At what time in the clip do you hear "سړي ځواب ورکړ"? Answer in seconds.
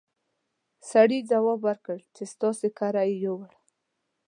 0.91-1.97